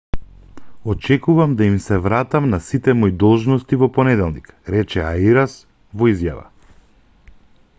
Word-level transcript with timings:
очекувам 0.91 1.51
да 1.55 1.65
им 1.65 1.75
се 1.87 1.97
вратам 2.05 2.47
на 2.53 2.59
сите 2.69 2.95
мои 3.01 3.13
должности 3.25 3.79
во 3.83 3.91
понеделник 3.99 4.49
рече 4.77 5.05
ариас 5.11 5.55
во 6.03 6.09
изјава 6.15 6.47